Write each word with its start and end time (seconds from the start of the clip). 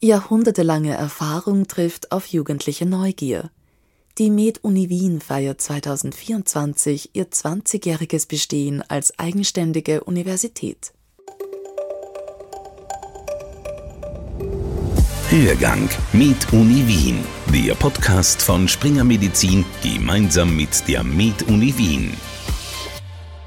Jahrhundertelange 0.00 0.94
Erfahrung 0.94 1.66
trifft 1.66 2.12
auf 2.12 2.26
jugendliche 2.26 2.86
Neugier. 2.86 3.50
Die 4.18 4.30
Med-Uni 4.30 4.88
Wien 4.88 5.20
feiert 5.20 5.60
2024 5.60 7.10
ihr 7.14 7.26
20-jähriges 7.28 8.28
Bestehen 8.28 8.82
als 8.88 9.18
eigenständige 9.18 10.04
Universität. 10.04 10.92
Hörgang 15.30 15.88
Med 16.12 16.36
Uni 16.52 16.86
Wien, 16.86 17.18
der 17.52 17.74
Podcast 17.74 18.40
von 18.40 18.68
Springer 18.68 19.02
Medizin 19.02 19.64
gemeinsam 19.82 20.54
mit 20.54 20.86
der 20.86 21.02
Med 21.02 21.42
Uni 21.48 21.76
Wien. 21.76 22.12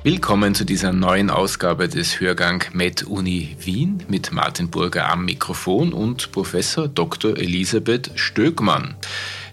Willkommen 0.04 0.55
zu 0.55 0.65
dieser 0.65 0.93
neuen 0.93 1.29
Ausgabe 1.29 1.88
des 1.88 2.20
Hörgang 2.20 2.63
Med 2.73 3.04
Uni 3.04 3.55
Wien 3.59 4.04
mit 4.07 4.31
Martin 4.31 4.71
Burger 4.71 5.07
am 5.07 5.25
Mikrofon 5.25 5.93
und 5.93 6.31
Professor 6.31 6.88
Dr. 6.88 7.38
Elisabeth 7.38 8.09
Stöckmann. 8.16 8.95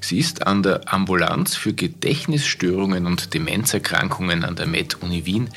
Sie 0.00 0.18
ist 0.18 0.46
an 0.46 0.62
der 0.62 0.90
Ambulanz 0.90 1.54
für 1.54 1.74
Gedächtnisstörungen 1.74 3.04
und 3.04 3.34
Demenzerkrankungen 3.34 4.42
an 4.42 4.56
der 4.56 4.66
Med 4.66 5.02
Uni 5.02 5.26
Wien 5.26 5.50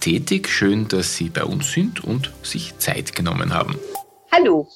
tätig. 0.00 0.48
Schön, 0.48 0.88
dass 0.88 1.14
Sie 1.14 1.28
bei 1.28 1.44
uns 1.44 1.70
sind 1.70 2.02
und 2.02 2.32
sich 2.42 2.78
Zeit 2.78 3.14
genommen 3.14 3.52
haben. 3.52 3.76
Hallo. 4.32 4.66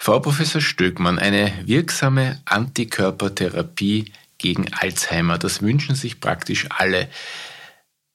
Frau 0.00 0.18
Professor 0.18 0.60
Stöckmann, 0.60 1.20
eine 1.20 1.52
wirksame 1.64 2.40
Antikörpertherapie 2.44 4.10
gegen 4.38 4.66
Alzheimer, 4.74 5.38
das 5.38 5.62
wünschen 5.62 5.94
sich 5.94 6.18
praktisch 6.18 6.66
alle. 6.70 7.08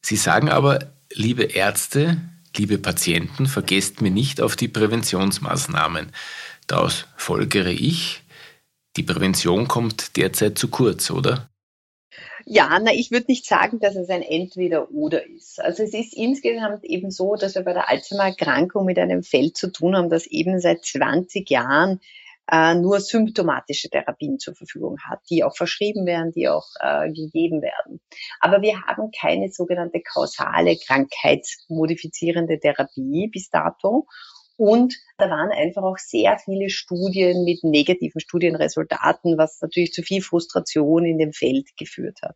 Sie 0.02 0.16
sagen 0.16 0.50
aber, 0.50 0.80
liebe 1.14 1.44
Ärzte, 1.44 2.18
liebe 2.56 2.78
Patienten, 2.78 3.48
vergesst 3.48 4.02
mir 4.02 4.12
nicht 4.12 4.42
auf 4.42 4.56
die 4.56 4.68
Präventionsmaßnahmen. 4.68 6.12
Daraus 6.68 7.08
folgere 7.18 7.72
ich, 7.72 8.24
die 8.98 9.04
Prävention 9.04 9.68
kommt 9.68 10.18
derzeit 10.18 10.58
zu 10.58 10.68
kurz, 10.68 11.10
oder? 11.12 11.50
Ja, 12.46 12.80
na, 12.82 12.92
ich 12.92 13.12
würde 13.12 13.28
nicht 13.28 13.46
sagen, 13.46 13.80
dass 13.80 13.96
es 13.96 14.10
ein 14.10 14.24
Entweder-Oder 14.24 15.28
ist. 15.28 15.62
Also 15.62 15.84
es 15.84 15.94
ist 15.94 16.16
insgesamt 16.16 16.84
eben 16.84 17.12
so, 17.12 17.36
dass 17.36 17.56
wir 17.56 17.62
bei 17.62 17.74
der 17.74 17.90
Alzheimer-Erkrankung 17.90 18.86
mit 18.86 18.98
einem 18.98 19.24
Feld 19.24 19.56
zu 19.56 19.72
tun 19.72 19.96
haben, 19.96 20.10
das 20.10 20.26
eben 20.26 20.60
seit 20.60 20.84
20 20.84 21.50
Jahren 21.50 22.00
äh, 22.52 22.76
nur 22.76 23.00
symptomatische 23.00 23.90
Therapien 23.90 24.40
zur 24.40 24.56
Verfügung 24.56 24.98
hat, 25.10 25.20
die 25.30 25.44
auch 25.44 25.56
verschrieben 25.56 26.06
werden, 26.06 26.32
die 26.32 26.48
auch 26.50 26.68
äh, 26.80 27.12
gegeben 27.12 27.62
werden. 27.62 28.00
Aber 28.40 28.62
wir 28.62 28.82
haben 28.82 29.12
keine 29.12 29.50
sogenannte 29.50 30.02
kausale 30.02 30.78
krankheitsmodifizierende 30.78 32.60
Therapie 32.60 33.30
bis 33.32 33.50
dato. 33.50 34.08
Und 34.60 34.96
da 35.18 35.30
waren 35.30 35.52
einfach 35.52 35.84
auch 35.84 35.98
sehr 35.98 36.38
viele 36.38 36.70
Studien 36.70 37.46
mit 37.46 37.64
negativen 37.64 38.20
Studienresultaten, 38.20 39.38
was 39.38 39.62
natürlich 39.62 39.94
zu 39.94 40.04
viel 40.04 40.22
Frustration 40.22 41.06
in 41.06 41.18
dem 41.18 41.32
Feld 41.32 41.70
geführt 41.78 42.20
hat. 42.22 42.36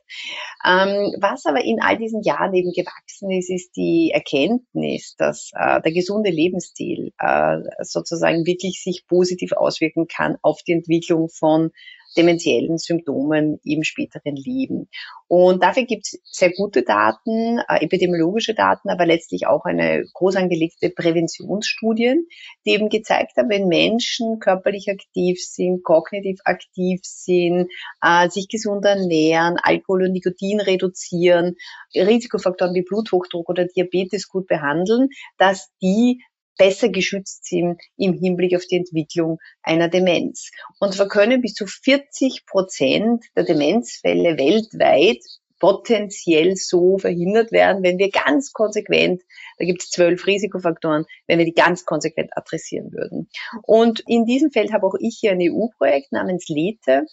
Ähm, 0.66 1.14
was 1.20 1.46
aber 1.46 1.66
in 1.66 1.82
all 1.82 1.98
diesen 1.98 2.24
Jahren 2.24 2.54
eben 2.54 2.72
gewachsen 2.72 3.30
ist, 3.30 3.50
ist 3.50 3.76
die 3.76 4.12
Erkenntnis, 4.14 5.16
dass 5.18 5.52
äh, 5.54 5.82
der 5.82 5.92
gesunde 5.92 6.30
Lebensstil 6.30 7.12
äh, 7.20 7.58
sozusagen 7.82 8.46
wirklich 8.46 8.82
sich 8.82 9.06
positiv 9.06 9.52
auswirken 9.52 10.08
kann 10.08 10.38
auf 10.44 10.62
die 10.66 10.72
Entwicklung 10.72 11.28
von 11.28 11.72
dementiellen 12.18 12.78
Symptomen 12.78 13.60
im 13.64 13.84
späteren 13.84 14.36
Leben. 14.36 14.90
Und 15.28 15.64
dafür 15.64 15.84
gibt 15.84 16.06
es 16.06 16.22
sehr 16.26 16.52
gute 16.52 16.84
Daten, 16.84 17.60
äh, 17.68 17.84
epidemiologische 17.84 18.54
Daten, 18.54 18.90
aber 18.90 19.06
letztlich 19.06 19.48
auch 19.48 19.66
eine 19.66 20.04
groß 20.14 20.36
angelegte 20.36 20.90
Präventionsstudien, 20.90 22.28
die 22.66 22.72
eben 22.72 22.90
gezeigt 22.90 23.38
haben, 23.38 23.50
wenn 23.50 23.68
Menschen 23.68 24.40
körperlich 24.40 24.90
aktiv 24.90 25.44
sind, 25.44 25.84
kognitiv 25.84 26.40
aktiv 26.46 27.02
sind, 27.04 27.70
äh, 28.02 28.30
sich 28.30 28.48
gesund 28.48 28.86
ernähren, 28.86 29.58
Alkohol 29.62 30.04
und 30.04 30.12
Nikotin 30.12 30.60
reduzieren, 30.60 31.56
Risikofaktoren 31.96 32.74
wie 32.74 32.84
Bluthochdruck 32.84 33.50
oder 33.50 33.66
Diabetes 33.66 34.28
gut 34.28 34.48
behandeln, 34.48 35.10
dass 35.38 35.72
die 35.82 36.22
besser 36.58 36.90
geschützt 36.90 37.46
sind 37.46 37.82
im 37.98 38.14
Hinblick 38.14 38.56
auf 38.56 38.66
die 38.66 38.78
Entwicklung 38.78 39.40
einer 39.62 39.90
Demenz. 39.90 40.52
Und 40.80 40.98
wir 40.98 41.08
können 41.08 41.42
bis 41.42 41.54
zu 41.54 41.68
40 41.68 42.46
Prozent 42.46 43.26
der 43.36 43.44
Demenzfälle 43.44 44.38
weltweit 44.38 45.20
potenziell 45.64 46.58
so 46.58 46.98
verhindert 46.98 47.54
werden, 47.54 47.84
wenn 47.84 47.98
wir 47.98 48.12
ganz 48.12 48.52
konsequent, 48.52 49.22
da 49.58 49.64
gibt 49.64 49.82
es 49.82 49.92
zwölf 49.92 50.28
Risikofaktoren, 50.28 51.06
wenn 51.26 51.38
wir 51.38 51.46
die 51.46 51.54
ganz 51.54 51.86
konsequent 51.86 52.36
adressieren 52.36 52.92
würden. 52.92 53.30
Und 53.62 54.04
in 54.06 54.26
diesem 54.26 54.52
Feld 54.52 54.74
habe 54.74 54.86
auch 54.86 54.96
ich 55.00 55.20
hier 55.22 55.32
ein 55.32 55.40
EU-Projekt 55.42 56.12
namens 56.12 56.50
LETE, 56.50 57.06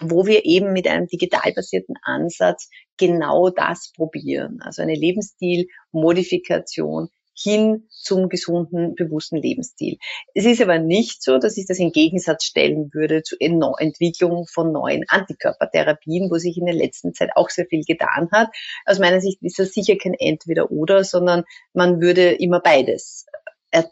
wo 0.00 0.24
wir 0.24 0.46
eben 0.46 0.72
mit 0.72 0.88
einem 0.88 1.06
digital 1.06 1.52
basierten 1.52 1.96
Ansatz 2.02 2.70
genau 2.96 3.50
das 3.50 3.92
probieren. 3.94 4.62
Also 4.62 4.80
eine 4.80 4.94
Lebensstilmodifikation 4.94 7.10
hin 7.34 7.86
zum 7.88 8.28
gesunden, 8.28 8.94
bewussten 8.94 9.36
Lebensstil. 9.36 9.98
Es 10.34 10.44
ist 10.44 10.60
aber 10.60 10.78
nicht 10.78 11.22
so, 11.22 11.38
dass 11.38 11.56
ich 11.56 11.66
das 11.66 11.78
in 11.78 11.92
Gegensatz 11.92 12.44
stellen 12.44 12.90
würde 12.92 13.22
zur 13.22 13.38
Entwicklung 13.40 14.46
von 14.46 14.72
neuen 14.72 15.04
Antikörpertherapien, 15.08 16.30
wo 16.30 16.36
sich 16.36 16.56
in 16.56 16.66
der 16.66 16.74
letzten 16.74 17.14
Zeit 17.14 17.30
auch 17.34 17.50
sehr 17.50 17.66
viel 17.66 17.84
getan 17.84 18.28
hat. 18.32 18.48
Aus 18.84 18.98
meiner 18.98 19.20
Sicht 19.20 19.38
ist 19.42 19.58
das 19.58 19.72
sicher 19.72 19.96
kein 19.96 20.14
Entweder-Oder, 20.14 21.04
sondern 21.04 21.44
man 21.72 22.00
würde 22.00 22.32
immer 22.32 22.60
beides 22.60 23.26
äh, 23.70 23.84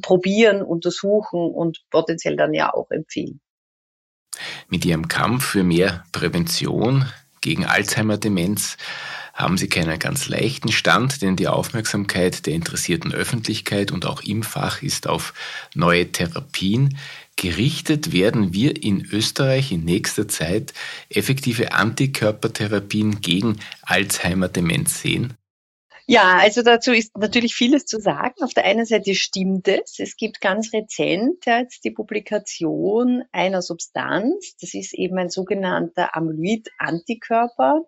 probieren, 0.00 0.62
untersuchen 0.62 1.50
und 1.50 1.84
potenziell 1.90 2.36
dann 2.36 2.54
ja 2.54 2.72
auch 2.72 2.90
empfehlen. 2.90 3.40
Mit 4.68 4.84
Ihrem 4.84 5.08
Kampf 5.08 5.44
für 5.44 5.62
mehr 5.62 6.04
Prävention 6.12 7.06
gegen 7.40 7.66
Alzheimer-Demenz 7.66 8.76
haben 9.34 9.58
sie 9.58 9.68
keinen 9.68 9.98
ganz 9.98 10.28
leichten 10.28 10.70
Stand, 10.70 11.20
denn 11.20 11.34
die 11.34 11.48
Aufmerksamkeit 11.48 12.46
der 12.46 12.54
interessierten 12.54 13.12
Öffentlichkeit 13.12 13.90
und 13.90 14.06
auch 14.06 14.22
im 14.22 14.44
Fach 14.44 14.80
ist 14.80 15.08
auf 15.08 15.34
neue 15.74 16.10
Therapien 16.12 16.96
gerichtet. 17.36 18.12
Werden 18.12 18.54
wir 18.54 18.80
in 18.80 19.04
Österreich 19.04 19.72
in 19.72 19.84
nächster 19.84 20.28
Zeit 20.28 20.72
effektive 21.10 21.72
Antikörpertherapien 21.72 23.20
gegen 23.20 23.58
Alzheimer-Demenz 23.82 25.02
sehen? 25.02 25.34
Ja, 26.06 26.36
also 26.36 26.62
dazu 26.62 26.92
ist 26.92 27.16
natürlich 27.16 27.54
vieles 27.54 27.86
zu 27.86 27.98
sagen. 27.98 28.42
Auf 28.42 28.52
der 28.52 28.66
einen 28.66 28.84
Seite 28.84 29.14
stimmt 29.14 29.66
es. 29.68 29.98
Es 29.98 30.16
gibt 30.16 30.42
ganz 30.42 30.74
rezent 30.74 31.46
jetzt 31.46 31.82
die 31.82 31.92
Publikation 31.92 33.24
einer 33.32 33.62
Substanz. 33.62 34.54
Das 34.60 34.74
ist 34.74 34.92
eben 34.92 35.16
ein 35.18 35.30
sogenannter 35.30 36.14
Amyloid-Antikörper 36.14 37.86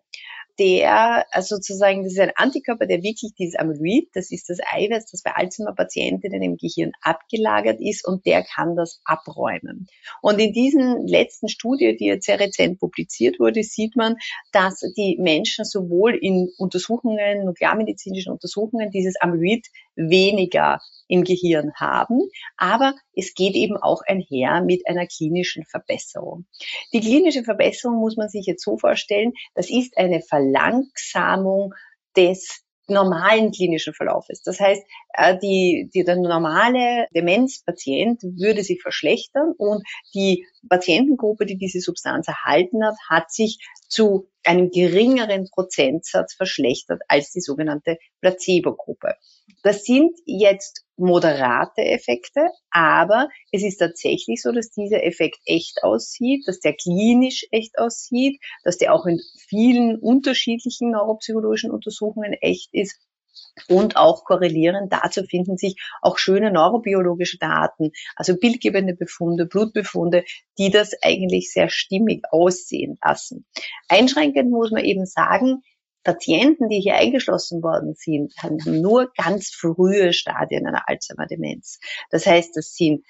der 0.59 1.27
also 1.31 1.57
sozusagen, 1.57 2.03
das 2.03 2.13
ist 2.13 2.21
ein 2.21 2.33
Antikörper, 2.35 2.87
der 2.87 3.03
wirklich 3.03 3.33
dieses 3.39 3.59
Amyloid, 3.59 4.09
das 4.15 4.31
ist 4.31 4.49
das 4.49 4.59
Eiweiß, 4.73 5.07
das 5.11 5.23
bei 5.23 5.33
Alzheimer-Patientinnen 5.33 6.43
im 6.43 6.57
Gehirn 6.57 6.93
abgelagert 7.03 7.81
ist 7.81 8.07
und 8.07 8.25
der 8.27 8.43
kann 8.43 8.77
das 8.77 9.01
abräumen. 9.05 9.87
Und 10.23 10.39
in 10.39 10.53
diesen 10.53 11.07
letzten 11.07 11.49
Studie, 11.49 11.97
die 11.97 12.07
jetzt 12.07 12.27
sehr 12.27 12.41
rezent 12.41 12.79
publiziert 12.79 13.39
wurde, 13.39 13.63
sieht 13.63 13.97
man, 13.97 14.17
dass 14.53 14.81
die 14.97 15.19
Menschen 15.21 15.65
sowohl 15.65 16.15
in 16.15 16.49
Untersuchungen, 16.59 17.45
nuklearmedizinischen 17.45 18.33
Untersuchungen, 18.33 18.91
dieses 18.91 19.21
Amyloid 19.21 19.67
weniger 19.97 20.81
im 21.09 21.25
Gehirn 21.25 21.73
haben. 21.75 22.21
Aber 22.57 22.95
es 23.15 23.35
geht 23.35 23.55
eben 23.55 23.77
auch 23.77 24.03
einher 24.07 24.63
mit 24.63 24.87
einer 24.89 25.07
klinischen 25.07 25.65
Verbesserung. 25.65 26.47
Die 26.93 27.01
klinische 27.01 27.45
Verbesserung 27.45 27.99
muss 27.99 28.17
man 28.17 28.29
sich 28.29 28.47
jetzt 28.47 28.65
so 28.65 28.79
vorstellen, 28.79 29.33
das 29.55 29.71
ist 29.71 29.97
eine 29.97 30.21
Verlangsamung 30.21 31.75
des 32.17 32.67
normalen 32.89 33.51
klinischen 33.51 33.95
Verlaufes. 33.95 34.43
Das 34.43 34.61
heißt, 34.61 34.83
äh, 35.15 35.37
die, 35.39 35.91
die, 35.93 36.05
der 36.05 36.17
normale 36.17 37.07
Demenzpatient 37.15 38.23
würde 38.23 38.63
sich 38.63 38.81
verschlechtern 38.81 39.53
und 39.57 39.83
die 40.15 40.47
Patientengruppe, 40.69 41.47
die 41.47 41.57
diese 41.57 41.81
Substanz 41.81 42.29
erhalten 42.29 42.85
hat, 42.85 42.97
hat 43.09 43.33
sich 43.33 43.59
zu 43.89 44.29
einem 44.45 44.71
geringeren 44.71 45.49
Prozentsatz 45.51 46.35
verschlechtert 46.35 47.03
als 47.09 47.31
die 47.31 47.41
sogenannte 47.41 47.99
Placebo-Gruppe. 48.21 49.15
Das 49.63 49.85
sind 49.85 50.17
jetzt 50.25 50.85
moderate 50.97 51.83
Effekte, 51.83 52.49
aber 52.71 53.29
es 53.53 53.63
ist 53.63 53.79
tatsächlich 53.79 54.41
so, 54.43 54.53
dass 54.53 54.71
dieser 54.71 55.05
Effekt 55.05 55.39
echt 55.45 55.83
aussieht, 55.83 56.47
dass 56.47 56.61
der 56.61 56.75
klinisch 56.75 57.47
echt 57.51 57.79
aussieht, 57.79 58.41
dass 58.65 58.79
der 58.79 58.95
auch 58.95 59.07
in 59.07 59.21
vielen 59.49 59.99
unterschiedlichen 59.99 60.91
neuropsychologischen 60.91 61.71
Untersuchungen 61.71 62.33
echt 62.35 62.69
ist 62.73 63.01
und 63.69 63.97
auch 63.97 64.25
korrelierend 64.25 64.93
dazu 64.93 65.25
finden 65.25 65.57
sich 65.57 65.77
auch 66.03 66.19
schöne 66.19 66.51
neurobiologische 66.51 67.39
Daten, 67.39 67.93
also 68.15 68.37
bildgebende 68.37 68.95
Befunde, 68.95 69.47
Blutbefunde, 69.47 70.25
die 70.59 70.71
das 70.71 70.93
eigentlich 71.03 71.53
sehr 71.53 71.69
stimmig 71.69 72.25
aussehen 72.31 72.99
lassen. 73.05 73.47
Einschränkend 73.89 74.51
muss 74.51 74.71
man 74.71 74.85
eben 74.85 75.07
sagen, 75.07 75.63
Patienten, 76.05 76.69
die 76.69 76.81
hier 76.81 76.95
eingeschlossen 76.95 77.65
worden 77.65 77.95
sind, 77.97 78.33
haben 78.39 78.59
nur 78.81 79.11
ganz 79.17 79.51
frühe 79.51 80.13
Stadien 80.13 80.65
einer 80.65 80.89
Alzheimer-Demenz. 80.89 81.81
Das 82.11 82.27
heißt, 82.27 82.57
das 82.57 82.75
sind 82.75 83.05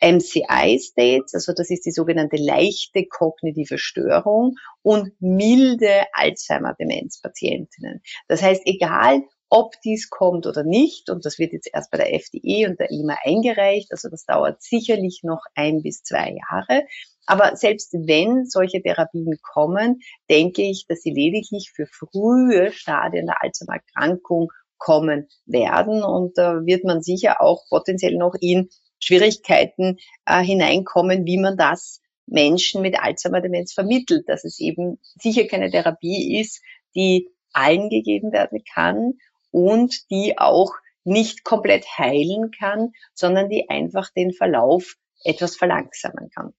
MCI-States, 0.00 1.34
also 1.34 1.52
das 1.52 1.70
ist 1.70 1.86
die 1.86 1.92
sogenannte 1.92 2.36
leichte 2.36 3.06
kognitive 3.06 3.78
Störung 3.78 4.56
und 4.82 5.12
milde 5.20 6.04
Alzheimer-Demenzpatientinnen. 6.12 8.02
Das 8.26 8.42
heißt, 8.42 8.62
egal 8.64 9.22
ob 9.50 9.80
dies 9.82 10.10
kommt 10.10 10.46
oder 10.46 10.62
nicht, 10.62 11.08
und 11.10 11.24
das 11.24 11.38
wird 11.38 11.52
jetzt 11.52 11.70
erst 11.72 11.90
bei 11.90 11.98
der 11.98 12.14
FDE 12.14 12.68
und 12.68 12.78
der 12.78 12.90
EMA 12.90 13.16
eingereicht, 13.24 13.90
also 13.92 14.08
das 14.08 14.24
dauert 14.24 14.62
sicherlich 14.62 15.20
noch 15.22 15.42
ein 15.54 15.82
bis 15.82 16.02
zwei 16.02 16.36
Jahre. 16.50 16.84
Aber 17.26 17.56
selbst 17.56 17.92
wenn 17.92 18.46
solche 18.46 18.82
Therapien 18.82 19.38
kommen, 19.42 20.00
denke 20.30 20.62
ich, 20.62 20.86
dass 20.86 21.00
sie 21.00 21.10
lediglich 21.10 21.72
für 21.74 21.86
frühe 21.86 22.72
Stadien 22.72 23.26
der 23.26 23.42
Alzheimer-Erkrankung 23.42 24.50
kommen 24.78 25.28
werden. 25.44 26.02
Und 26.02 26.38
da 26.38 26.64
wird 26.64 26.84
man 26.84 27.02
sicher 27.02 27.42
auch 27.42 27.64
potenziell 27.68 28.16
noch 28.16 28.34
in 28.40 28.70
Schwierigkeiten 29.00 29.98
äh, 30.24 30.42
hineinkommen, 30.42 31.26
wie 31.26 31.38
man 31.38 31.56
das 31.56 32.00
Menschen 32.26 32.82
mit 32.82 32.98
Alzheimer-Demenz 32.98 33.72
vermittelt, 33.72 34.28
dass 34.28 34.44
es 34.44 34.58
eben 34.58 34.98
sicher 35.20 35.46
keine 35.46 35.70
Therapie 35.70 36.40
ist, 36.40 36.62
die 36.94 37.30
allen 37.52 37.88
gegeben 37.88 38.32
werden 38.32 38.62
kann 38.74 39.14
und 39.50 40.10
die 40.10 40.38
auch 40.38 40.72
nicht 41.04 41.44
komplett 41.44 41.86
heilen 41.98 42.50
kann, 42.50 42.92
sondern 43.14 43.48
die 43.48 43.68
einfach 43.68 44.10
den 44.10 44.32
Verlauf 44.32 44.94
etwas 45.24 45.56
verlangsamen 45.56 46.30
kann. 46.34 46.52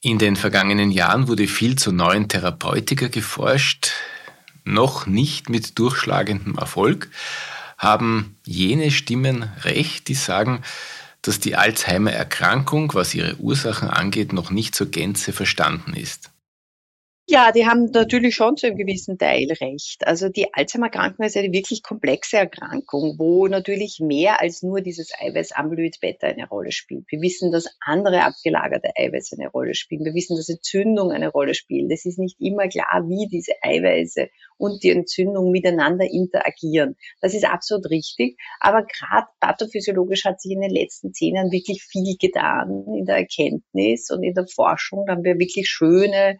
In 0.00 0.18
den 0.18 0.34
vergangenen 0.34 0.90
Jahren 0.90 1.28
wurde 1.28 1.46
viel 1.46 1.76
zu 1.76 1.92
neuen 1.92 2.28
Therapeutika 2.28 3.06
geforscht, 3.06 3.92
noch 4.64 5.06
nicht 5.06 5.48
mit 5.48 5.78
durchschlagendem 5.78 6.58
Erfolg. 6.58 7.08
Haben 7.78 8.36
jene 8.44 8.90
Stimmen 8.90 9.44
recht, 9.62 10.08
die 10.08 10.14
sagen, 10.14 10.62
dass 11.22 11.38
die 11.38 11.54
Alzheimer-Erkrankung, 11.54 12.94
was 12.94 13.14
ihre 13.14 13.36
Ursachen 13.36 13.88
angeht, 13.88 14.32
noch 14.32 14.50
nicht 14.50 14.74
zur 14.74 14.88
Gänze 14.88 15.32
verstanden 15.32 15.94
ist? 15.94 16.31
Ja, 17.28 17.52
die 17.52 17.66
haben 17.66 17.84
natürlich 17.92 18.34
schon 18.34 18.56
zu 18.56 18.66
einem 18.66 18.76
gewissen 18.76 19.16
Teil 19.16 19.46
recht. 19.60 20.04
Also 20.06 20.28
die 20.28 20.52
Alzheimer-Erkrankung 20.52 21.24
ist 21.24 21.36
eine 21.36 21.52
wirklich 21.52 21.84
komplexe 21.84 22.36
Erkrankung, 22.36 23.14
wo 23.16 23.46
natürlich 23.46 24.00
mehr 24.00 24.40
als 24.40 24.62
nur 24.62 24.80
dieses 24.80 25.12
Eiweiß-Amyloid-Beta 25.18 26.26
eine 26.26 26.48
Rolle 26.48 26.72
spielt. 26.72 27.04
Wir 27.08 27.20
wissen, 27.20 27.52
dass 27.52 27.68
andere 27.80 28.24
abgelagerte 28.24 28.90
Eiweiße 28.96 29.36
eine 29.38 29.50
Rolle 29.50 29.74
spielen. 29.74 30.04
Wir 30.04 30.14
wissen, 30.14 30.36
dass 30.36 30.48
Entzündung 30.48 31.12
eine 31.12 31.28
Rolle 31.28 31.54
spielt. 31.54 31.92
Es 31.92 32.06
ist 32.06 32.18
nicht 32.18 32.40
immer 32.40 32.66
klar, 32.66 33.04
wie 33.06 33.28
diese 33.30 33.52
Eiweiße 33.62 34.28
und 34.58 34.82
die 34.82 34.90
Entzündung 34.90 35.52
miteinander 35.52 36.06
interagieren. 36.10 36.96
Das 37.20 37.34
ist 37.34 37.44
absolut 37.44 37.88
richtig. 37.88 38.36
Aber 38.58 38.84
gerade 38.84 39.28
pathophysiologisch 39.38 40.24
hat 40.24 40.40
sich 40.40 40.52
in 40.52 40.60
den 40.60 40.70
letzten 40.70 41.12
zehn 41.12 41.36
Jahren 41.36 41.52
wirklich 41.52 41.84
viel 41.84 42.16
getan 42.18 42.84
in 42.98 43.04
der 43.04 43.18
Erkenntnis 43.18 44.10
und 44.10 44.24
in 44.24 44.34
der 44.34 44.48
Forschung. 44.48 45.06
Da 45.06 45.12
haben 45.12 45.24
wir 45.24 45.38
wirklich 45.38 45.68
schöne 45.68 46.36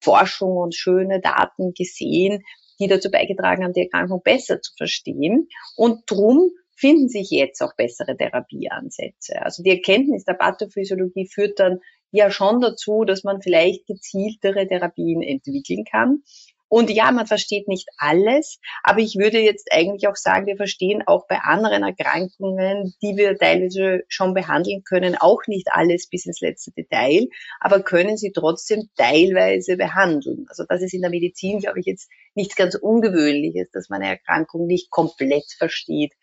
Forschung 0.00 0.56
und 0.56 0.74
schöne 0.74 1.20
Daten 1.20 1.72
gesehen, 1.74 2.42
die 2.78 2.88
dazu 2.88 3.10
beigetragen 3.10 3.64
haben, 3.64 3.72
die 3.72 3.82
Erkrankung 3.82 4.22
besser 4.22 4.60
zu 4.60 4.72
verstehen. 4.76 5.48
Und 5.76 6.02
drum 6.06 6.50
finden 6.76 7.08
sich 7.08 7.30
jetzt 7.30 7.62
auch 7.62 7.74
bessere 7.76 8.16
Therapieansätze. 8.16 9.40
Also 9.40 9.62
die 9.62 9.70
Erkenntnis 9.70 10.24
der 10.24 10.34
Pathophysiologie 10.34 11.26
führt 11.26 11.58
dann 11.58 11.80
ja 12.10 12.30
schon 12.30 12.60
dazu, 12.60 13.04
dass 13.04 13.24
man 13.24 13.40
vielleicht 13.40 13.86
gezieltere 13.86 14.66
Therapien 14.66 15.22
entwickeln 15.22 15.84
kann. 15.84 16.22
Und 16.68 16.90
ja, 16.90 17.12
man 17.12 17.26
versteht 17.26 17.68
nicht 17.68 17.88
alles, 17.96 18.58
aber 18.82 18.98
ich 18.98 19.16
würde 19.16 19.38
jetzt 19.38 19.68
eigentlich 19.72 20.08
auch 20.08 20.16
sagen, 20.16 20.46
wir 20.46 20.56
verstehen 20.56 21.02
auch 21.06 21.26
bei 21.28 21.38
anderen 21.38 21.84
Erkrankungen, 21.84 22.94
die 23.02 23.16
wir 23.16 23.38
teilweise 23.38 24.02
schon 24.08 24.34
behandeln 24.34 24.82
können, 24.82 25.16
auch 25.16 25.42
nicht 25.46 25.68
alles 25.70 26.08
bis 26.08 26.26
ins 26.26 26.40
letzte 26.40 26.72
Detail, 26.72 27.28
aber 27.60 27.82
können 27.82 28.16
sie 28.16 28.32
trotzdem 28.32 28.88
teilweise 28.96 29.76
behandeln. 29.76 30.46
Also 30.48 30.64
das 30.68 30.82
ist 30.82 30.92
in 30.92 31.02
der 31.02 31.10
Medizin, 31.10 31.60
glaube 31.60 31.78
ich, 31.78 31.86
jetzt 31.86 32.10
nichts 32.34 32.56
ganz 32.56 32.74
Ungewöhnliches, 32.74 33.70
dass 33.70 33.88
man 33.88 34.02
eine 34.02 34.10
Erkrankung 34.10 34.66
nicht 34.66 34.90
komplett 34.90 35.46
versteht, 35.56 36.14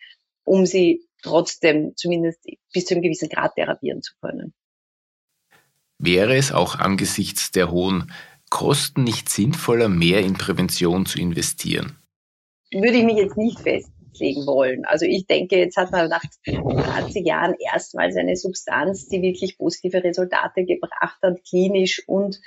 um 0.44 0.66
sie 0.66 1.08
trotzdem 1.22 1.94
zumindest 1.96 2.46
bis 2.74 2.86
zu 2.86 2.96
einem 2.96 3.04
gewissen 3.04 3.30
Grad 3.30 3.56
therapieren 3.56 4.02
zu 4.02 4.14
können. 4.20 4.54
Wäre 6.00 6.36
es 6.36 6.52
auch 6.52 6.76
angesichts 6.76 7.52
der 7.52 7.72
hohen 7.72 8.12
Kosten 8.54 9.04
nicht 9.04 9.30
sinnvoller, 9.30 9.90
mehr 9.90 10.20
in 10.20 10.36
Prävention 10.36 11.08
zu 11.08 11.20
investieren? 11.20 11.98
Würde 12.72 12.98
ich 12.98 13.04
mich 13.04 13.18
jetzt 13.18 13.36
nicht 13.36 13.60
festlegen 13.60 14.46
wollen. 14.46 14.86
Also 14.86 15.08
ich 15.08 15.26
denke, 15.26 15.58
jetzt 15.58 15.76
hat 15.76 15.92
man 15.92 16.08
nach 16.08 16.24
20 16.46 17.26
Jahren 17.26 17.56
erstmals 17.58 18.16
eine 18.16 18.36
Substanz, 18.36 19.08
die 19.08 19.24
wirklich 19.24 19.58
positive 19.58 20.04
Resultate 20.04 20.66
gebracht 20.66 21.18
hat, 21.24 21.44
klinisch 21.50 22.04
und 22.06 22.42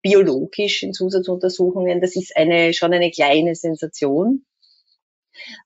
biologisch 0.00 0.82
in 0.84 0.94
Zusatzuntersuchungen. 0.94 2.00
Das 2.00 2.16
ist 2.16 2.34
eine, 2.34 2.72
schon 2.72 2.94
eine 2.94 3.10
kleine 3.10 3.54
Sensation. 3.54 4.46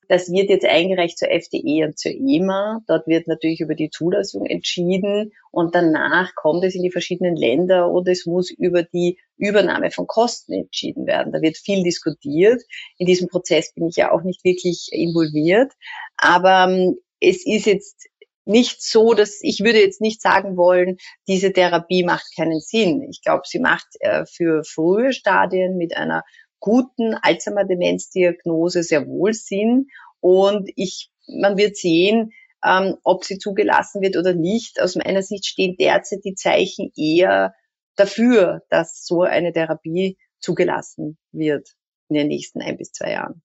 Das 0.09 0.31
wird 0.31 0.49
jetzt 0.49 0.65
eingereicht 0.65 1.19
zur 1.19 1.31
FDE 1.31 1.87
und 1.87 1.99
zur 1.99 2.13
EMA. 2.13 2.83
Dort 2.87 3.07
wird 3.07 3.29
natürlich 3.29 3.61
über 3.61 3.75
die 3.75 3.91
Zulassung 3.91 4.47
entschieden 4.47 5.33
und 5.51 5.75
danach 5.75 6.35
kommt 6.35 6.65
es 6.65 6.75
in 6.75 6.83
die 6.83 6.91
verschiedenen 6.91 7.37
Länder 7.37 7.91
und 7.91 8.09
es 8.09 8.27
muss 8.27 8.51
über 8.51 8.83
die 8.83 9.19
Übernahme 9.37 9.91
von 9.91 10.07
Kosten 10.07 10.53
entschieden 10.53 11.07
werden. 11.07 11.33
Da 11.33 11.43
wird 11.43 11.57
viel 11.57 11.83
diskutiert. 11.83 12.63
In 12.99 13.07
diesem 13.07 13.29
Prozess 13.29 13.73
bin 13.73 13.89
ich 13.89 13.97
ja 13.97 14.13
auch 14.13 14.23
nicht 14.23 14.45
wirklich 14.45 14.89
involviert. 14.93 15.73
Aber 16.17 16.69
ähm, 16.71 16.97
es 17.21 17.47
ist 17.47 17.67
jetzt 17.67 18.09
nicht 18.47 18.81
so, 18.81 19.13
dass 19.13 19.41
ich 19.43 19.61
würde 19.61 19.81
jetzt 19.81 20.01
nicht 20.01 20.23
sagen 20.23 20.57
wollen, 20.57 20.99
diese 21.27 21.53
Therapie 21.53 22.05
macht 22.05 22.35
keinen 22.37 22.61
Sinn. 22.61 23.03
Ich 23.11 23.21
glaube, 23.23 23.43
sie 23.45 23.59
macht 23.59 23.89
äh, 24.01 24.25
für 24.25 24.63
frühe 24.65 25.13
Stadien 25.13 25.77
mit 25.77 25.97
einer 25.97 26.23
guten 26.67 27.15
Alzheimer-Demenzdiagnose 27.15 28.83
sehr 28.83 29.07
wohl 29.07 29.33
Sinn. 29.33 29.87
Und 30.19 30.69
ich, 30.75 31.13
man 31.29 31.57
wird 31.57 31.77
sehen, 31.77 32.33
ähm, 32.65 32.97
ob 33.05 33.25
sie 33.25 33.39
zugelassen 33.39 34.03
wird 34.03 34.17
oder 34.17 34.35
nicht. 34.35 34.83
Aus 34.83 34.97
meiner 34.97 35.23
Sicht 35.23 35.47
stehen 35.47 35.77
derzeit 35.79 36.25
die 36.25 36.35
Zeichen 36.35 36.91
eher 36.97 37.55
dafür, 37.95 38.63
dass 38.69 39.07
so 39.07 39.23
eine 39.23 39.53
Therapie 39.53 40.19
zugelassen 40.41 41.19
wird 41.31 41.69
in 42.09 42.17
den 42.17 42.27
nächsten 42.27 42.61
ein 42.61 42.77
bis 42.77 42.91
zwei 42.91 43.13
Jahren. 43.13 43.43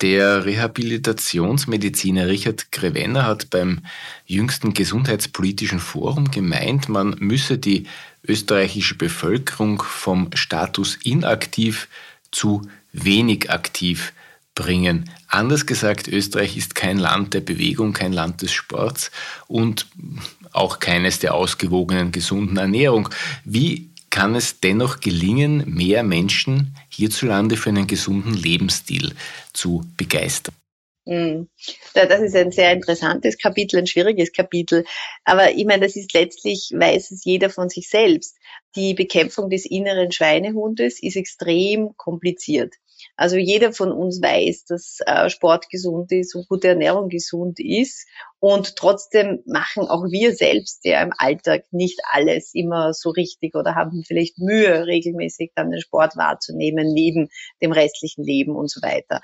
Der 0.00 0.44
Rehabilitationsmediziner 0.44 2.28
Richard 2.28 2.70
Grevenner 2.70 3.26
hat 3.26 3.50
beim 3.50 3.84
jüngsten 4.26 4.72
gesundheitspolitischen 4.72 5.80
Forum 5.80 6.30
gemeint, 6.30 6.88
man 6.88 7.16
müsse 7.18 7.58
die 7.58 7.88
österreichische 8.22 8.94
Bevölkerung 8.94 9.82
vom 9.82 10.30
Status 10.34 10.96
inaktiv 11.02 11.88
zu 12.30 12.62
wenig 12.92 13.50
aktiv 13.50 14.12
bringen. 14.54 15.08
Anders 15.28 15.66
gesagt, 15.66 16.08
Österreich 16.08 16.56
ist 16.56 16.74
kein 16.74 16.98
Land 16.98 17.34
der 17.34 17.40
Bewegung, 17.40 17.92
kein 17.92 18.12
Land 18.12 18.42
des 18.42 18.52
Sports 18.52 19.10
und 19.46 19.86
auch 20.52 20.80
keines 20.80 21.20
der 21.20 21.34
ausgewogenen, 21.34 22.10
gesunden 22.10 22.56
Ernährung. 22.56 23.08
Wie 23.44 23.90
kann 24.10 24.34
es 24.34 24.60
dennoch 24.60 25.00
gelingen, 25.00 25.62
mehr 25.66 26.02
Menschen 26.02 26.74
hierzulande 26.88 27.56
für 27.56 27.68
einen 27.68 27.86
gesunden 27.86 28.34
Lebensstil 28.34 29.14
zu 29.52 29.84
begeistern? 29.96 30.54
Hm. 31.08 31.48
Das 31.94 32.20
ist 32.20 32.36
ein 32.36 32.52
sehr 32.52 32.70
interessantes 32.72 33.38
Kapitel, 33.38 33.78
ein 33.78 33.86
schwieriges 33.86 34.30
Kapitel. 34.30 34.84
Aber 35.24 35.50
ich 35.52 35.64
meine, 35.64 35.86
das 35.86 35.96
ist 35.96 36.12
letztlich, 36.12 36.70
weiß 36.74 37.12
es 37.12 37.24
jeder 37.24 37.48
von 37.48 37.70
sich 37.70 37.88
selbst. 37.88 38.36
Die 38.76 38.92
Bekämpfung 38.92 39.48
des 39.48 39.64
inneren 39.64 40.12
Schweinehundes 40.12 41.02
ist 41.02 41.16
extrem 41.16 41.96
kompliziert. 41.96 42.74
Also 43.16 43.36
jeder 43.36 43.72
von 43.72 43.90
uns 43.90 44.20
weiß, 44.20 44.64
dass 44.66 44.98
äh, 45.06 45.30
Sport 45.30 45.70
gesund 45.70 46.12
ist 46.12 46.34
und 46.34 46.46
gute 46.48 46.68
Ernährung 46.68 47.08
gesund 47.08 47.58
ist. 47.58 48.06
Und 48.38 48.76
trotzdem 48.76 49.42
machen 49.46 49.88
auch 49.88 50.04
wir 50.10 50.34
selbst 50.34 50.84
ja 50.84 51.02
im 51.02 51.12
Alltag 51.16 51.64
nicht 51.70 52.00
alles 52.10 52.50
immer 52.52 52.92
so 52.92 53.10
richtig 53.10 53.54
oder 53.54 53.74
haben 53.76 54.04
vielleicht 54.06 54.38
Mühe, 54.38 54.86
regelmäßig 54.86 55.52
dann 55.54 55.70
den 55.70 55.80
Sport 55.80 56.16
wahrzunehmen, 56.16 56.92
neben 56.92 57.30
dem 57.62 57.72
restlichen 57.72 58.24
Leben 58.24 58.54
und 58.54 58.70
so 58.70 58.82
weiter. 58.82 59.20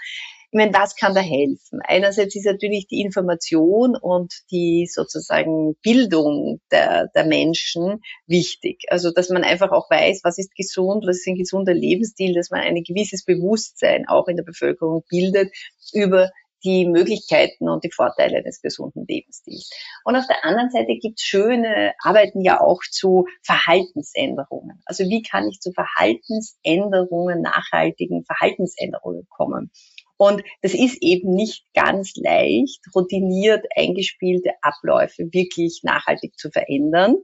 Ich 0.55 0.57
meine, 0.57 0.73
was 0.73 0.95
kann 0.95 1.17
da 1.17 1.21
helfen? 1.21 1.81
Einerseits 1.83 2.37
ist 2.37 2.47
natürlich 2.47 2.87
die 2.87 3.01
Information 3.01 3.97
und 3.97 4.33
die 4.53 4.87
sozusagen 4.89 5.75
Bildung 5.83 6.61
der, 6.71 7.09
der 7.13 7.25
Menschen 7.25 8.01
wichtig. 8.29 8.85
Also, 8.87 9.11
dass 9.11 9.31
man 9.31 9.43
einfach 9.43 9.73
auch 9.73 9.91
weiß, 9.91 10.21
was 10.23 10.39
ist 10.39 10.55
gesund, 10.55 11.07
was 11.09 11.17
ist 11.17 11.27
ein 11.27 11.35
gesunder 11.35 11.75
Lebensstil, 11.75 12.35
dass 12.35 12.51
man 12.51 12.61
ein 12.61 12.85
gewisses 12.85 13.25
Bewusstsein 13.25 14.07
auch 14.07 14.29
in 14.29 14.37
der 14.37 14.45
Bevölkerung 14.45 15.03
bildet 15.11 15.53
über 15.93 16.31
die 16.63 16.87
Möglichkeiten 16.87 17.69
und 17.69 17.83
die 17.83 17.91
Vorteile 17.91 18.39
eines 18.39 18.63
gesunden 18.63 19.05
Lebensstils. 19.09 19.71
Und 20.05 20.15
auf 20.15 20.29
der 20.29 20.45
anderen 20.45 20.71
Seite 20.71 20.97
gibt 21.01 21.19
es 21.19 21.27
schöne 21.27 21.95
Arbeiten 21.99 22.41
ja 22.43 22.61
auch 22.61 22.81
zu 22.89 23.27
Verhaltensänderungen. 23.43 24.81
Also 24.87 25.03
wie 25.03 25.23
kann 25.23 25.49
ich 25.49 25.59
zu 25.59 25.73
Verhaltensänderungen, 25.73 27.43
nachhaltigen 27.43 28.25
Verhaltensänderungen 28.25 29.27
kommen? 29.29 29.73
Und 30.16 30.42
das 30.62 30.75
ist 30.75 30.99
eben 31.02 31.35
nicht 31.35 31.64
ganz 31.75 32.12
leicht, 32.16 32.80
routiniert 32.94 33.64
eingespielte 33.75 34.50
Abläufe 34.62 35.28
wirklich 35.33 35.80
nachhaltig 35.83 36.38
zu 36.38 36.50
verändern. 36.50 37.16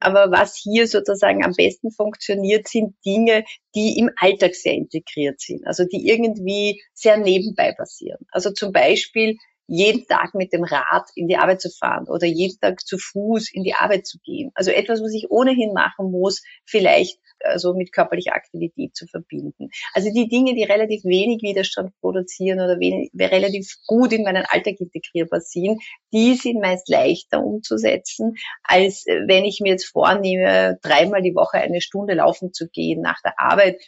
Aber 0.00 0.30
was 0.30 0.56
hier 0.56 0.86
sozusagen 0.86 1.44
am 1.44 1.52
besten 1.56 1.90
funktioniert, 1.90 2.68
sind 2.68 2.94
Dinge, 3.04 3.44
die 3.74 3.98
im 3.98 4.10
Alltag 4.16 4.54
sehr 4.54 4.74
integriert 4.74 5.40
sind, 5.40 5.66
also 5.66 5.84
die 5.84 6.06
irgendwie 6.08 6.80
sehr 6.94 7.16
nebenbei 7.16 7.72
passieren. 7.72 8.24
Also 8.30 8.52
zum 8.52 8.72
Beispiel 8.72 9.36
jeden 9.68 10.06
Tag 10.06 10.34
mit 10.34 10.52
dem 10.52 10.64
Rad 10.64 11.10
in 11.14 11.28
die 11.28 11.36
Arbeit 11.36 11.60
zu 11.60 11.70
fahren 11.70 12.08
oder 12.08 12.26
jeden 12.26 12.58
Tag 12.58 12.80
zu 12.80 12.96
Fuß 12.98 13.52
in 13.52 13.62
die 13.62 13.74
Arbeit 13.74 14.06
zu 14.06 14.18
gehen. 14.18 14.50
Also 14.54 14.70
etwas, 14.70 15.02
was 15.02 15.12
ich 15.12 15.30
ohnehin 15.30 15.74
machen 15.74 16.10
muss, 16.10 16.42
vielleicht 16.64 17.18
also 17.44 17.74
mit 17.74 17.92
körperlicher 17.92 18.32
Aktivität 18.32 18.96
zu 18.96 19.06
verbinden. 19.06 19.68
Also 19.92 20.10
die 20.12 20.28
Dinge, 20.28 20.54
die 20.54 20.64
relativ 20.64 21.04
wenig 21.04 21.42
Widerstand 21.42 21.92
produzieren 22.00 22.60
oder 22.60 22.80
wenig, 22.80 23.10
relativ 23.14 23.76
gut 23.86 24.12
in 24.12 24.24
meinen 24.24 24.44
Alltag 24.48 24.80
integrierbar 24.80 25.40
sind, 25.40 25.80
die 26.12 26.34
sind 26.34 26.60
meist 26.60 26.88
leichter 26.88 27.44
umzusetzen, 27.44 28.34
als 28.62 29.04
wenn 29.06 29.44
ich 29.44 29.60
mir 29.60 29.72
jetzt 29.72 29.86
vornehme, 29.86 30.78
dreimal 30.82 31.22
die 31.22 31.34
Woche 31.34 31.58
eine 31.58 31.80
Stunde 31.80 32.14
laufen 32.14 32.52
zu 32.52 32.68
gehen 32.68 33.02
nach 33.02 33.20
der 33.22 33.38
Arbeit. 33.38 33.80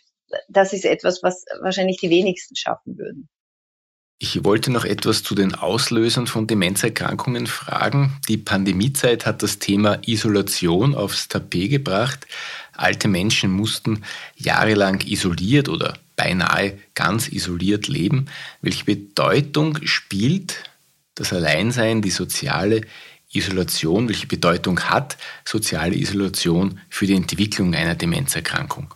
Das 0.48 0.72
ist 0.72 0.84
etwas, 0.84 1.22
was 1.22 1.44
wahrscheinlich 1.60 1.96
die 1.96 2.10
wenigsten 2.10 2.54
schaffen 2.54 2.98
würden. 2.98 3.28
Ich 4.22 4.44
wollte 4.44 4.70
noch 4.70 4.84
etwas 4.84 5.22
zu 5.22 5.34
den 5.34 5.54
Auslösern 5.54 6.26
von 6.26 6.46
Demenzerkrankungen 6.46 7.46
fragen. 7.46 8.20
Die 8.28 8.36
Pandemiezeit 8.36 9.24
hat 9.24 9.42
das 9.42 9.60
Thema 9.60 9.98
Isolation 10.06 10.94
aufs 10.94 11.28
Tapet 11.28 11.70
gebracht. 11.70 12.26
Alte 12.74 13.08
Menschen 13.08 13.50
mussten 13.50 14.02
jahrelang 14.36 15.00
isoliert 15.06 15.70
oder 15.70 15.94
beinahe 16.16 16.78
ganz 16.94 17.28
isoliert 17.28 17.88
leben. 17.88 18.26
Welche 18.60 18.84
Bedeutung 18.84 19.78
spielt 19.84 20.64
das 21.14 21.32
Alleinsein, 21.32 22.02
die 22.02 22.10
soziale 22.10 22.82
Isolation, 23.32 24.06
welche 24.06 24.26
Bedeutung 24.26 24.80
hat 24.80 25.16
soziale 25.46 25.96
Isolation 25.96 26.78
für 26.90 27.06
die 27.06 27.14
Entwicklung 27.14 27.74
einer 27.74 27.94
Demenzerkrankung? 27.94 28.92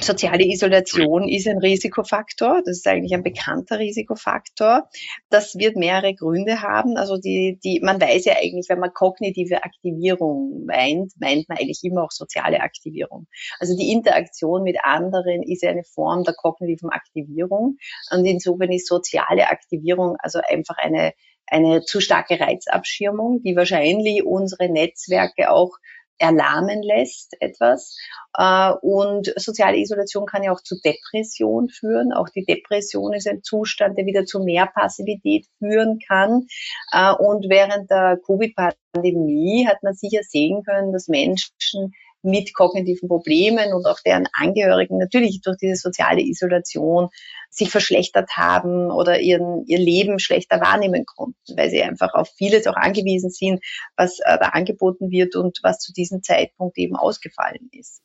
Soziale 0.00 0.44
Isolation 0.44 1.28
ist 1.28 1.46
ein 1.46 1.58
Risikofaktor. 1.58 2.62
Das 2.64 2.78
ist 2.78 2.86
eigentlich 2.88 3.14
ein 3.14 3.22
bekannter 3.22 3.78
Risikofaktor. 3.78 4.88
Das 5.30 5.54
wird 5.56 5.76
mehrere 5.76 6.14
Gründe 6.14 6.62
haben. 6.62 6.96
Also 6.96 7.16
die, 7.16 7.60
die, 7.62 7.78
man 7.80 8.00
weiß 8.00 8.24
ja 8.24 8.34
eigentlich, 8.34 8.68
wenn 8.68 8.80
man 8.80 8.92
kognitive 8.92 9.62
Aktivierung 9.62 10.64
meint, 10.66 11.12
meint 11.20 11.48
man 11.48 11.58
eigentlich 11.58 11.84
immer 11.84 12.02
auch 12.02 12.10
soziale 12.10 12.60
Aktivierung. 12.60 13.28
Also 13.60 13.76
die 13.76 13.92
Interaktion 13.92 14.64
mit 14.64 14.78
anderen 14.82 15.44
ist 15.44 15.62
ja 15.62 15.70
eine 15.70 15.84
Form 15.84 16.24
der 16.24 16.34
kognitiven 16.34 16.90
Aktivierung. 16.90 17.76
Und 18.10 18.24
insofern 18.24 18.72
ist 18.72 18.88
soziale 18.88 19.48
Aktivierung 19.48 20.16
also 20.18 20.40
einfach 20.44 20.76
eine, 20.76 21.12
eine 21.46 21.82
zu 21.82 22.00
starke 22.00 22.40
Reizabschirmung, 22.40 23.42
die 23.42 23.54
wahrscheinlich 23.54 24.24
unsere 24.24 24.68
Netzwerke 24.68 25.52
auch 25.52 25.70
erlahmen 26.18 26.82
lässt 26.82 27.36
etwas. 27.40 27.96
Äh, 28.36 28.72
und 28.82 29.32
soziale 29.36 29.78
Isolation 29.78 30.26
kann 30.26 30.42
ja 30.42 30.52
auch 30.52 30.62
zu 30.62 30.76
Depression 30.80 31.68
führen. 31.68 32.12
Auch 32.12 32.28
die 32.28 32.44
Depression 32.44 33.12
ist 33.12 33.28
ein 33.28 33.42
Zustand, 33.42 33.98
der 33.98 34.06
wieder 34.06 34.24
zu 34.24 34.40
mehr 34.40 34.66
Passivität 34.66 35.46
führen 35.58 35.98
kann. 36.06 36.46
Äh, 36.92 37.12
und 37.12 37.48
während 37.48 37.90
der 37.90 38.18
Covid-Pandemie 38.24 39.66
hat 39.66 39.82
man 39.82 39.94
sicher 39.94 40.22
sehen 40.22 40.62
können, 40.64 40.92
dass 40.92 41.08
Menschen 41.08 41.92
mit 42.24 42.54
kognitiven 42.54 43.08
Problemen 43.08 43.72
und 43.72 43.86
auch 43.86 44.00
deren 44.00 44.26
Angehörigen 44.32 44.98
natürlich 44.98 45.40
durch 45.42 45.58
diese 45.58 45.76
soziale 45.76 46.22
Isolation 46.22 47.08
sich 47.50 47.70
verschlechtert 47.70 48.30
haben 48.36 48.90
oder 48.90 49.20
ihren, 49.20 49.64
ihr 49.66 49.78
Leben 49.78 50.18
schlechter 50.18 50.60
wahrnehmen 50.60 51.04
konnten, 51.06 51.56
weil 51.56 51.70
sie 51.70 51.82
einfach 51.82 52.14
auf 52.14 52.28
vieles 52.36 52.66
auch 52.66 52.76
angewiesen 52.76 53.30
sind, 53.30 53.60
was 53.96 54.16
da 54.16 54.36
angeboten 54.36 55.10
wird 55.10 55.36
und 55.36 55.60
was 55.62 55.78
zu 55.78 55.92
diesem 55.92 56.22
Zeitpunkt 56.22 56.78
eben 56.78 56.96
ausgefallen 56.96 57.68
ist. 57.72 58.02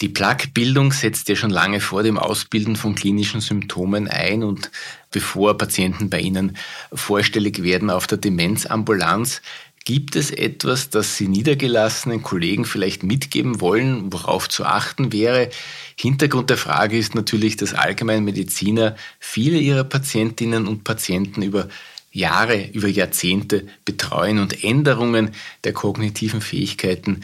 Die 0.00 0.08
Plaquebildung 0.08 0.92
setzt 0.92 1.28
ja 1.28 1.36
schon 1.36 1.50
lange 1.50 1.80
vor 1.80 2.02
dem 2.02 2.18
Ausbilden 2.18 2.74
von 2.74 2.96
klinischen 2.96 3.40
Symptomen 3.40 4.08
ein 4.08 4.42
und 4.42 4.70
bevor 5.12 5.56
Patienten 5.56 6.10
bei 6.10 6.18
Ihnen 6.18 6.56
vorstellig 6.92 7.62
werden 7.62 7.90
auf 7.90 8.08
der 8.08 8.18
Demenzambulanz. 8.18 9.40
Gibt 9.86 10.16
es 10.16 10.30
etwas, 10.30 10.88
das 10.88 11.18
Sie 11.18 11.28
niedergelassenen 11.28 12.22
Kollegen 12.22 12.64
vielleicht 12.64 13.02
mitgeben 13.02 13.60
wollen, 13.60 14.10
worauf 14.14 14.48
zu 14.48 14.64
achten 14.64 15.12
wäre? 15.12 15.50
Hintergrund 15.98 16.48
der 16.48 16.56
Frage 16.56 16.96
ist 16.96 17.14
natürlich, 17.14 17.58
dass 17.58 17.74
Allgemeinmediziner 17.74 18.96
viele 19.20 19.58
ihrer 19.58 19.84
Patientinnen 19.84 20.66
und 20.66 20.84
Patienten 20.84 21.42
über 21.42 21.68
Jahre, 22.10 22.64
über 22.72 22.88
Jahrzehnte 22.88 23.66
betreuen 23.84 24.38
und 24.38 24.64
Änderungen 24.64 25.32
der 25.64 25.74
kognitiven 25.74 26.40
Fähigkeiten 26.40 27.22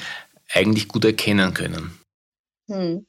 eigentlich 0.52 0.86
gut 0.88 1.06
erkennen 1.06 1.54
können. 1.54 1.98
Hm. 2.68 3.06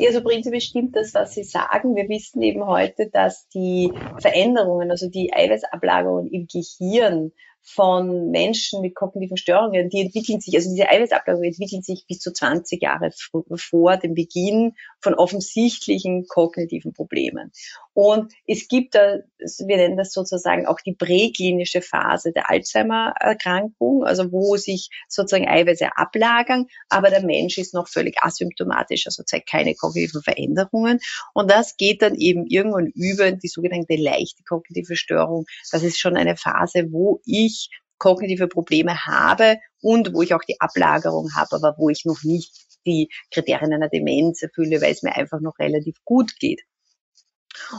Also 0.00 0.22
prinzipiell 0.22 0.62
stimmt 0.62 0.96
das, 0.96 1.12
was 1.12 1.34
Sie 1.34 1.44
sagen. 1.44 1.94
Wir 1.94 2.08
wissen 2.08 2.40
eben 2.40 2.64
heute, 2.66 3.10
dass 3.12 3.48
die 3.48 3.92
Veränderungen, 4.18 4.90
also 4.90 5.10
die 5.10 5.30
Eiweißablagerungen 5.34 6.32
im 6.32 6.46
Gehirn 6.46 7.32
von 7.64 8.30
Menschen 8.30 8.82
mit 8.82 8.94
kognitiven 8.94 9.38
Störungen, 9.38 9.88
die 9.88 10.02
entwickeln 10.02 10.40
sich, 10.40 10.54
also 10.54 10.70
diese 10.70 10.88
Eiweißablagerungen 10.88 11.50
entwickeln 11.50 11.82
sich 11.82 12.04
bis 12.06 12.18
zu 12.18 12.32
20 12.32 12.82
Jahre 12.82 13.10
vor 13.56 13.96
dem 13.96 14.14
Beginn 14.14 14.74
von 15.00 15.14
offensichtlichen 15.14 16.26
kognitiven 16.28 16.92
Problemen. 16.92 17.52
Und 17.94 18.32
es 18.46 18.68
gibt 18.68 18.94
da, 18.94 19.18
wir 19.38 19.76
nennen 19.76 19.96
das 19.96 20.12
sozusagen 20.12 20.66
auch 20.66 20.80
die 20.80 20.94
präklinische 20.94 21.80
Phase 21.80 22.32
der 22.32 22.50
Alzheimer-Erkrankung, 22.50 24.04
also 24.04 24.30
wo 24.30 24.56
sich 24.56 24.90
sozusagen 25.08 25.48
Eiweiße 25.48 25.96
ablagern, 25.96 26.66
aber 26.88 27.10
der 27.10 27.24
Mensch 27.24 27.56
ist 27.56 27.72
noch 27.72 27.88
völlig 27.88 28.16
asymptomatisch, 28.20 29.06
also 29.06 29.22
zeigt 29.22 29.48
keine 29.48 29.74
kognitiven 29.74 30.22
Veränderungen. 30.22 30.98
Und 31.32 31.50
das 31.50 31.76
geht 31.76 32.02
dann 32.02 32.14
eben 32.14 32.46
irgendwann 32.46 32.88
über 32.88 33.30
die 33.32 33.48
sogenannte 33.48 33.96
leichte 33.96 34.42
kognitive 34.42 34.96
Störung. 34.96 35.46
Das 35.70 35.82
ist 35.82 35.98
schon 35.98 36.16
eine 36.16 36.36
Phase, 36.36 36.88
wo 36.90 37.20
ich 37.24 37.53
ich 37.54 37.70
kognitive 37.98 38.48
Probleme 38.48 39.06
habe 39.06 39.58
und 39.80 40.12
wo 40.12 40.22
ich 40.22 40.34
auch 40.34 40.42
die 40.46 40.60
Ablagerung 40.60 41.34
habe, 41.34 41.56
aber 41.56 41.74
wo 41.78 41.88
ich 41.88 42.04
noch 42.04 42.22
nicht 42.22 42.52
die 42.86 43.08
Kriterien 43.30 43.72
einer 43.72 43.88
Demenz 43.88 44.42
erfülle, 44.42 44.82
weil 44.82 44.92
es 44.92 45.02
mir 45.02 45.14
einfach 45.14 45.40
noch 45.40 45.58
relativ 45.58 45.96
gut 46.04 46.38
geht. 46.38 46.62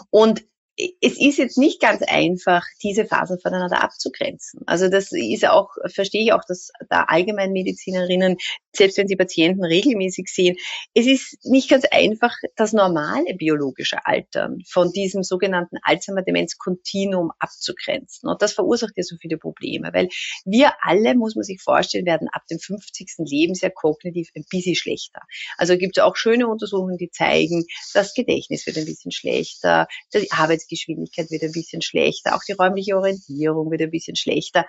Und 0.09 0.45
es 0.77 1.17
ist 1.17 1.37
jetzt 1.37 1.57
nicht 1.57 1.79
ganz 1.79 2.01
einfach, 2.01 2.65
diese 2.83 3.05
Phasen 3.05 3.39
voneinander 3.39 3.81
abzugrenzen. 3.81 4.61
Also 4.65 4.89
das 4.89 5.11
ist 5.11 5.47
auch, 5.47 5.69
verstehe 5.87 6.23
ich 6.23 6.33
auch, 6.33 6.43
dass 6.47 6.71
da 6.89 7.03
Allgemeinmedizinerinnen, 7.03 8.37
selbst 8.75 8.97
wenn 8.97 9.07
sie 9.07 9.15
Patienten 9.15 9.63
regelmäßig 9.63 10.27
sehen, 10.27 10.57
es 10.93 11.07
ist 11.07 11.45
nicht 11.45 11.69
ganz 11.69 11.85
einfach, 11.89 12.35
das 12.57 12.73
normale 12.73 13.35
biologische 13.35 14.05
Altern 14.05 14.59
von 14.67 14.91
diesem 14.91 15.23
sogenannten 15.23 15.77
Alzheimer-Demenz-Kontinuum 15.81 17.31
abzugrenzen. 17.39 18.27
Und 18.29 18.41
das 18.41 18.53
verursacht 18.53 18.93
ja 18.97 19.03
so 19.03 19.15
viele 19.15 19.37
Probleme, 19.37 19.91
weil 19.93 20.09
wir 20.43 20.73
alle, 20.81 21.15
muss 21.15 21.35
man 21.35 21.43
sich 21.43 21.61
vorstellen, 21.61 22.05
werden 22.05 22.27
ab 22.31 22.41
dem 22.49 22.59
50. 22.59 23.13
Lebensjahr 23.19 23.71
kognitiv 23.71 24.29
ein 24.35 24.43
bisschen 24.49 24.75
schlechter. 24.75 25.21
Also 25.57 25.77
gibt 25.77 25.97
es 25.97 26.03
auch 26.03 26.17
schöne 26.17 26.47
Untersuchungen, 26.47 26.97
die 26.97 27.11
zeigen, 27.11 27.65
das 27.93 28.13
Gedächtnis 28.13 28.65
wird 28.65 28.77
ein 28.77 28.85
bisschen 28.85 29.11
schlechter, 29.11 29.87
die 30.13 30.31
Arbeits 30.31 30.64
Arbeitsgeschwindigkeit 30.65 31.31
wird 31.31 31.43
ein 31.43 31.51
bisschen 31.51 31.81
schlechter, 31.81 32.35
auch 32.35 32.43
die 32.47 32.53
räumliche 32.53 32.95
Orientierung 32.95 33.71
wird 33.71 33.81
ein 33.81 33.91
bisschen 33.91 34.15
schlechter. 34.15 34.65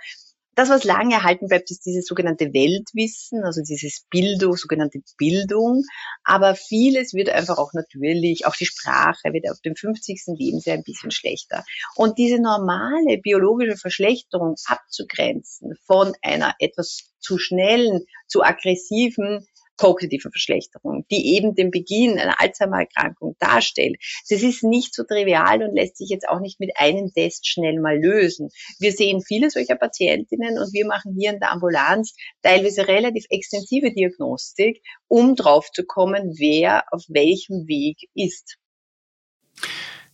Das, 0.55 0.71
was 0.71 0.85
lange 0.85 1.15
erhalten 1.15 1.49
bleibt, 1.49 1.71
ist 1.71 1.85
dieses 1.85 2.07
sogenannte 2.07 2.55
Weltwissen, 2.55 3.45
also 3.45 3.61
dieses 3.61 4.07
Bildung, 4.09 4.57
sogenannte 4.57 5.01
Bildung. 5.19 5.83
Aber 6.25 6.55
vieles 6.55 7.13
wird 7.13 7.29
einfach 7.29 7.59
auch 7.59 7.75
natürlich, 7.75 8.47
auch 8.47 8.57
die 8.57 8.65
Sprache 8.65 9.35
wird 9.35 9.51
auf 9.51 9.61
dem 9.61 9.77
50. 9.77 10.35
Lebensjahr 10.39 10.79
ein 10.79 10.83
bisschen 10.83 11.11
schlechter. 11.11 11.63
Und 11.95 12.17
diese 12.17 12.41
normale 12.41 13.19
biologische 13.19 13.77
Verschlechterung 13.77 14.55
abzugrenzen 14.65 15.77
von 15.85 16.15
einer 16.23 16.55
etwas 16.59 17.11
zu 17.21 17.37
schnellen, 17.37 18.07
zu 18.27 18.43
aggressiven 18.43 19.47
kognitive 19.77 20.31
Verschlechterung, 20.31 21.05
die 21.11 21.35
eben 21.35 21.55
den 21.55 21.71
Beginn 21.71 22.19
einer 22.19 22.41
Alzheimer-Erkrankung 22.41 23.37
darstellt. 23.39 23.97
Das 24.29 24.43
ist 24.43 24.63
nicht 24.63 24.95
so 24.95 25.05
trivial 25.05 25.63
und 25.63 25.75
lässt 25.75 25.97
sich 25.97 26.09
jetzt 26.09 26.29
auch 26.29 26.41
nicht 26.41 26.61
mit 26.61 26.73
einem 26.77 27.13
Test 27.13 27.47
schnell 27.47 27.81
mal 27.81 27.99
lösen. 27.99 28.49
Wir 28.79 28.93
sehen 28.93 29.23
viele 29.23 29.51
solcher 29.51 29.77
Patientinnen 29.77 30.59
und 30.59 30.73
wir 30.73 30.87
machen 30.87 31.15
hier 31.19 31.31
in 31.31 31.41
der 31.41 31.53
Ambulanz 31.53 32.15
teilweise 32.43 32.89
relativ 32.89 33.25
extensive 33.31 33.93
Diagnostik, 33.93 34.83
um 35.09 35.35
drauf 35.35 35.71
zu 35.73 35.85
kommen, 35.85 36.35
wer 36.39 36.85
auf 36.91 37.05
welchem 37.09 37.67
Weg 37.67 38.09
ist. 38.15 38.57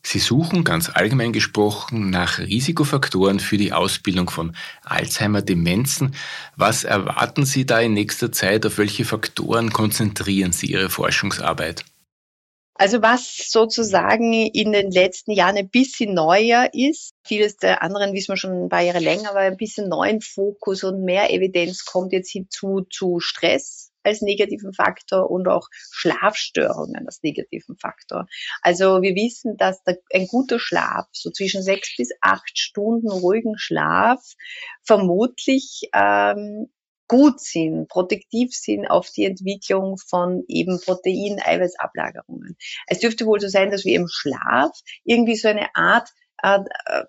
Sie 0.04 0.18
suchen 0.18 0.64
ganz 0.64 0.90
allgemein 0.92 1.32
gesprochen 1.32 2.10
nach 2.10 2.38
Risikofaktoren 2.38 3.38
für 3.38 3.56
die 3.56 3.72
Ausbildung 3.72 4.30
von 4.30 4.56
Alzheimer-Demenzen. 4.84 6.16
Was 6.56 6.84
erwarten 6.84 7.46
Sie 7.46 7.66
da 7.66 7.80
in 7.80 7.94
nächster 7.94 8.32
Zeit? 8.32 8.66
Auf 8.66 8.78
welche 8.78 9.04
Faktoren 9.04 9.72
konzentrieren 9.72 10.52
Sie 10.52 10.66
Ihre 10.66 10.90
Forschungsarbeit? 10.90 11.84
Also 12.74 13.00
was 13.00 13.36
sozusagen 13.48 14.32
in 14.32 14.72
den 14.72 14.90
letzten 14.90 15.30
Jahren 15.30 15.56
ein 15.56 15.68
bisschen 15.68 16.14
neuer 16.14 16.68
ist, 16.72 17.12
vieles 17.22 17.56
der 17.56 17.82
anderen 17.82 18.12
wissen 18.12 18.32
wir 18.32 18.36
schon 18.36 18.64
ein 18.64 18.68
paar 18.68 18.80
Jahre 18.80 18.98
länger, 18.98 19.30
aber 19.30 19.40
ein 19.40 19.56
bisschen 19.56 19.88
neuen 19.88 20.20
Fokus 20.20 20.82
und 20.82 21.04
mehr 21.04 21.30
Evidenz 21.30 21.84
kommt 21.84 22.12
jetzt 22.12 22.32
hinzu 22.32 22.84
zu 22.90 23.20
Stress 23.20 23.91
als 24.04 24.22
negativen 24.22 24.72
Faktor 24.72 25.30
und 25.30 25.48
auch 25.48 25.68
Schlafstörungen 25.90 27.06
als 27.06 27.22
negativen 27.22 27.76
Faktor. 27.76 28.26
Also 28.62 29.02
wir 29.02 29.14
wissen, 29.14 29.56
dass 29.56 29.82
ein 30.12 30.26
guter 30.26 30.58
Schlaf, 30.58 31.06
so 31.12 31.30
zwischen 31.30 31.62
sechs 31.62 31.96
bis 31.96 32.10
acht 32.20 32.58
Stunden 32.58 33.10
ruhigen 33.10 33.58
Schlaf, 33.58 34.20
vermutlich 34.82 35.88
ähm, 35.94 36.68
gut 37.08 37.40
sind, 37.40 37.88
protektiv 37.88 38.54
sind 38.54 38.86
auf 38.86 39.10
die 39.10 39.26
Entwicklung 39.26 39.98
von 39.98 40.44
eben 40.48 40.80
Protein-Eiweißablagerungen. 40.80 42.56
Es 42.86 43.00
dürfte 43.00 43.26
wohl 43.26 43.38
so 43.38 43.48
sein, 43.48 43.70
dass 43.70 43.84
wir 43.84 43.94
im 43.96 44.08
Schlaf 44.08 44.70
irgendwie 45.04 45.36
so 45.36 45.48
eine 45.48 45.74
Art 45.74 46.08
äh, 46.42 46.58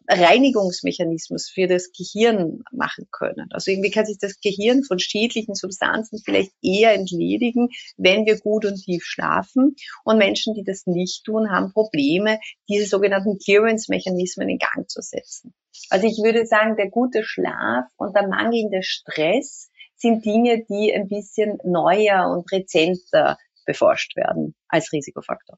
Reinigungsmechanismus 0.07 1.49
für 1.49 1.67
das 1.67 1.91
Gehirn 1.91 2.63
machen 2.71 3.07
können. 3.11 3.49
Also 3.51 3.71
irgendwie 3.71 3.89
kann 3.89 4.05
sich 4.05 4.19
das 4.19 4.39
Gehirn 4.39 4.83
von 4.83 4.99
schädlichen 4.99 5.55
Substanzen 5.55 6.19
vielleicht 6.23 6.51
eher 6.61 6.93
entledigen, 6.93 7.69
wenn 7.97 8.25
wir 8.25 8.39
gut 8.39 8.65
und 8.65 8.75
tief 8.75 9.03
schlafen. 9.05 9.75
Und 10.03 10.19
Menschen, 10.19 10.53
die 10.53 10.63
das 10.63 10.85
nicht 10.85 11.23
tun, 11.25 11.51
haben 11.51 11.73
Probleme, 11.73 12.39
diese 12.69 12.85
sogenannten 12.85 13.39
Clearance-Mechanismen 13.39 14.49
in 14.49 14.59
Gang 14.59 14.87
zu 14.87 15.01
setzen. 15.01 15.53
Also 15.89 16.07
ich 16.07 16.17
würde 16.23 16.45
sagen, 16.45 16.75
der 16.77 16.89
gute 16.89 17.23
Schlaf 17.23 17.85
und 17.97 18.15
der 18.15 18.27
mangelnde 18.27 18.83
Stress 18.83 19.71
sind 19.95 20.23
Dinge, 20.25 20.63
die 20.69 20.93
ein 20.93 21.07
bisschen 21.07 21.57
neuer 21.63 22.29
und 22.29 22.51
rezenter 22.51 23.37
beforscht 23.65 24.15
werden 24.15 24.53
als 24.67 24.91
Risikofaktor. 24.91 25.57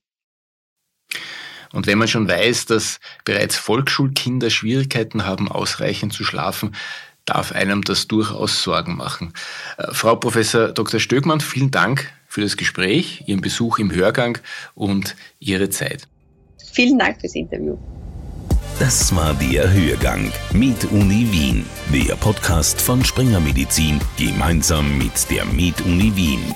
Und 1.75 1.87
wenn 1.87 1.97
man 1.97 2.07
schon 2.07 2.27
weiß, 2.27 2.65
dass 2.65 2.99
bereits 3.25 3.57
Volksschulkinder 3.57 4.49
Schwierigkeiten 4.49 5.25
haben, 5.25 5.51
ausreichend 5.51 6.13
zu 6.13 6.23
schlafen, 6.23 6.73
darf 7.25 7.51
einem 7.51 7.83
das 7.83 8.07
durchaus 8.07 8.63
Sorgen 8.63 8.95
machen. 8.95 9.33
Äh, 9.77 9.91
Frau 9.91 10.15
Professor 10.15 10.69
Dr. 10.69 10.99
Stöckmann, 10.99 11.41
vielen 11.41 11.71
Dank 11.71 12.11
für 12.27 12.41
das 12.41 12.55
Gespräch, 12.55 13.23
Ihren 13.27 13.41
Besuch 13.41 13.77
im 13.77 13.93
Hörgang 13.93 14.37
und 14.73 15.15
Ihre 15.39 15.69
Zeit. 15.69 16.07
Vielen 16.73 16.97
Dank 16.97 17.19
fürs 17.19 17.35
Interview. 17.35 17.77
Das 18.79 19.15
war 19.15 19.33
der 19.35 19.71
Hörgang 19.71 20.31
mit 20.53 20.83
Uni 20.91 21.27
Wien, 21.31 21.65
der 21.93 22.15
Podcast 22.15 22.81
von 22.81 23.03
Springer 23.03 23.39
Medizin 23.39 23.99
gemeinsam 24.17 24.97
mit 24.97 25.29
der 25.29 25.45
Med 25.45 25.79
Uni 25.81 26.13
Wien. 26.15 26.55